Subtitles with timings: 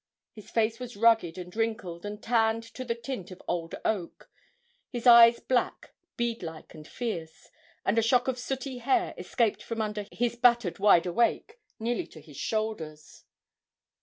[0.33, 4.31] His face was rugged and wrinkled, and tanned to the tint of old oak;
[4.89, 7.51] his eyes black, beadlike, and fierce,
[7.85, 12.19] and a shock of sooty hair escaped from under his battered wide awake nearly to
[12.19, 13.25] his shoulders.